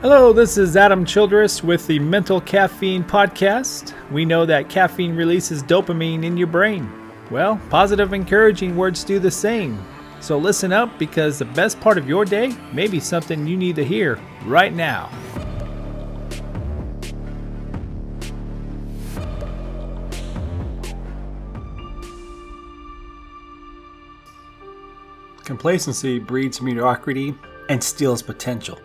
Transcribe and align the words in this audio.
Hello, 0.00 0.32
this 0.32 0.56
is 0.56 0.76
Adam 0.76 1.04
Childress 1.04 1.64
with 1.64 1.84
the 1.88 1.98
Mental 1.98 2.40
Caffeine 2.40 3.02
Podcast. 3.02 3.94
We 4.12 4.24
know 4.24 4.46
that 4.46 4.68
caffeine 4.68 5.16
releases 5.16 5.60
dopamine 5.60 6.22
in 6.22 6.36
your 6.36 6.46
brain. 6.46 6.88
Well, 7.32 7.60
positive, 7.68 8.12
encouraging 8.12 8.76
words 8.76 9.02
do 9.02 9.18
the 9.18 9.32
same. 9.32 9.84
So 10.20 10.38
listen 10.38 10.72
up 10.72 10.96
because 11.00 11.40
the 11.40 11.46
best 11.46 11.80
part 11.80 11.98
of 11.98 12.08
your 12.08 12.24
day 12.24 12.54
may 12.72 12.86
be 12.86 13.00
something 13.00 13.44
you 13.44 13.56
need 13.56 13.74
to 13.74 13.84
hear 13.84 14.20
right 14.44 14.72
now. 14.72 15.10
Complacency 25.42 26.20
breeds 26.20 26.62
mediocrity 26.62 27.34
and 27.68 27.82
steals 27.82 28.22
potential. 28.22 28.78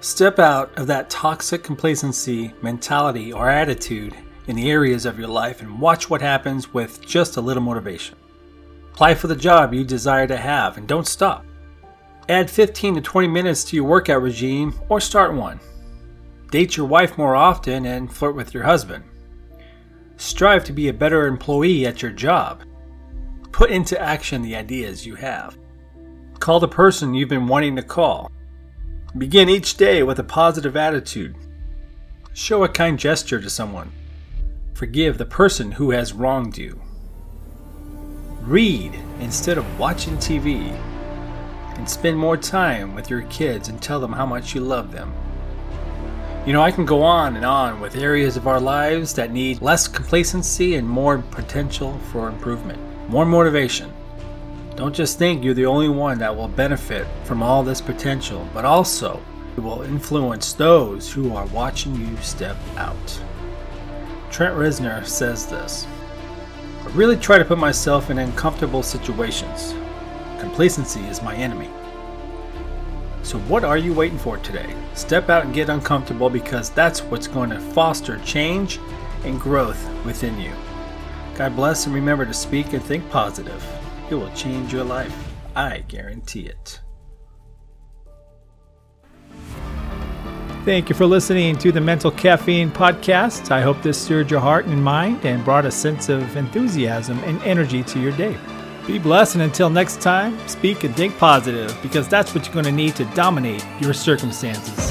Step 0.00 0.38
out 0.38 0.76
of 0.78 0.86
that 0.86 1.08
toxic 1.08 1.62
complacency 1.62 2.52
mentality 2.62 3.32
or 3.32 3.48
attitude 3.48 4.14
in 4.46 4.54
the 4.54 4.70
areas 4.70 5.06
of 5.06 5.18
your 5.18 5.28
life 5.28 5.62
and 5.62 5.80
watch 5.80 6.10
what 6.10 6.20
happens 6.20 6.72
with 6.72 7.04
just 7.04 7.36
a 7.36 7.40
little 7.40 7.62
motivation. 7.62 8.16
Apply 8.92 9.14
for 9.14 9.26
the 9.26 9.36
job 9.36 9.72
you 9.72 9.84
desire 9.84 10.26
to 10.26 10.36
have 10.36 10.76
and 10.76 10.86
don't 10.86 11.06
stop. 11.06 11.44
Add 12.28 12.50
15 12.50 12.96
to 12.96 13.00
20 13.00 13.28
minutes 13.28 13.64
to 13.64 13.76
your 13.76 13.86
workout 13.86 14.22
regime 14.22 14.74
or 14.88 15.00
start 15.00 15.34
one. 15.34 15.60
Date 16.50 16.76
your 16.76 16.86
wife 16.86 17.16
more 17.16 17.34
often 17.34 17.86
and 17.86 18.12
flirt 18.12 18.36
with 18.36 18.52
your 18.52 18.62
husband. 18.62 19.04
Strive 20.16 20.64
to 20.64 20.72
be 20.72 20.88
a 20.88 20.94
better 20.94 21.26
employee 21.26 21.86
at 21.86 22.02
your 22.02 22.12
job. 22.12 22.62
Put 23.50 23.70
into 23.70 24.00
action 24.00 24.42
the 24.42 24.56
ideas 24.56 25.06
you 25.06 25.14
have. 25.14 25.58
Call 26.38 26.60
the 26.60 26.68
person 26.68 27.14
you've 27.14 27.28
been 27.28 27.48
wanting 27.48 27.76
to 27.76 27.82
call. 27.82 28.30
Begin 29.18 29.48
each 29.48 29.78
day 29.78 30.02
with 30.02 30.18
a 30.18 30.24
positive 30.24 30.76
attitude. 30.76 31.36
Show 32.34 32.64
a 32.64 32.68
kind 32.68 32.98
gesture 32.98 33.40
to 33.40 33.48
someone. 33.48 33.90
Forgive 34.74 35.16
the 35.16 35.24
person 35.24 35.72
who 35.72 35.92
has 35.92 36.12
wronged 36.12 36.58
you. 36.58 36.82
Read 38.42 38.92
instead 39.20 39.56
of 39.56 39.78
watching 39.78 40.18
TV. 40.18 40.70
And 41.78 41.88
spend 41.88 42.18
more 42.18 42.36
time 42.36 42.94
with 42.94 43.08
your 43.08 43.22
kids 43.22 43.70
and 43.70 43.80
tell 43.80 44.00
them 44.00 44.12
how 44.12 44.26
much 44.26 44.54
you 44.54 44.60
love 44.60 44.92
them. 44.92 45.14
You 46.44 46.52
know, 46.52 46.60
I 46.60 46.70
can 46.70 46.84
go 46.84 47.02
on 47.02 47.36
and 47.36 47.44
on 47.46 47.80
with 47.80 47.96
areas 47.96 48.36
of 48.36 48.46
our 48.46 48.60
lives 48.60 49.14
that 49.14 49.32
need 49.32 49.62
less 49.62 49.88
complacency 49.88 50.74
and 50.74 50.86
more 50.86 51.18
potential 51.30 51.98
for 52.12 52.28
improvement, 52.28 52.78
more 53.08 53.24
motivation. 53.24 53.90
Don't 54.76 54.94
just 54.94 55.18
think 55.18 55.42
you're 55.42 55.54
the 55.54 55.64
only 55.64 55.88
one 55.88 56.18
that 56.18 56.36
will 56.36 56.48
benefit 56.48 57.06
from 57.24 57.42
all 57.42 57.62
this 57.62 57.80
potential, 57.80 58.46
but 58.52 58.66
also 58.66 59.22
it 59.56 59.60
will 59.60 59.80
influence 59.80 60.52
those 60.52 61.10
who 61.10 61.34
are 61.34 61.46
watching 61.46 61.94
you 61.96 62.14
step 62.18 62.58
out. 62.76 63.22
Trent 64.30 64.54
Reznor 64.54 65.06
says 65.06 65.46
this 65.46 65.86
I 66.82 66.90
really 66.90 67.16
try 67.16 67.38
to 67.38 67.44
put 67.44 67.56
myself 67.56 68.10
in 68.10 68.18
uncomfortable 68.18 68.82
situations. 68.82 69.74
Complacency 70.40 71.00
is 71.06 71.22
my 71.22 71.34
enemy. 71.34 71.70
So, 73.22 73.38
what 73.38 73.64
are 73.64 73.78
you 73.78 73.94
waiting 73.94 74.18
for 74.18 74.36
today? 74.36 74.76
Step 74.92 75.30
out 75.30 75.46
and 75.46 75.54
get 75.54 75.70
uncomfortable 75.70 76.28
because 76.28 76.68
that's 76.68 77.02
what's 77.02 77.26
going 77.26 77.48
to 77.48 77.60
foster 77.60 78.18
change 78.18 78.78
and 79.24 79.40
growth 79.40 79.82
within 80.04 80.38
you. 80.38 80.52
God 81.34 81.56
bless 81.56 81.86
and 81.86 81.94
remember 81.94 82.26
to 82.26 82.34
speak 82.34 82.74
and 82.74 82.82
think 82.84 83.08
positive. 83.10 83.64
It 84.10 84.14
will 84.14 84.32
change 84.34 84.72
your 84.72 84.84
life. 84.84 85.14
I 85.54 85.84
guarantee 85.88 86.46
it. 86.46 86.80
Thank 90.64 90.88
you 90.88 90.96
for 90.96 91.06
listening 91.06 91.56
to 91.58 91.70
the 91.70 91.80
Mental 91.80 92.10
Caffeine 92.10 92.72
Podcast. 92.72 93.52
I 93.52 93.60
hope 93.60 93.80
this 93.82 93.96
stirred 93.96 94.30
your 94.30 94.40
heart 94.40 94.66
and 94.66 94.82
mind 94.82 95.24
and 95.24 95.44
brought 95.44 95.64
a 95.64 95.70
sense 95.70 96.08
of 96.08 96.36
enthusiasm 96.36 97.20
and 97.20 97.40
energy 97.42 97.84
to 97.84 98.00
your 98.00 98.10
day. 98.16 98.36
Be 98.84 98.98
blessed, 98.98 99.36
and 99.36 99.42
until 99.42 99.70
next 99.70 100.00
time, 100.00 100.36
speak 100.48 100.84
and 100.84 100.94
think 100.96 101.16
positive 101.18 101.76
because 101.82 102.08
that's 102.08 102.34
what 102.34 102.44
you're 102.46 102.54
going 102.54 102.64
to 102.64 102.72
need 102.72 102.96
to 102.96 103.04
dominate 103.14 103.64
your 103.80 103.94
circumstances. 103.94 104.85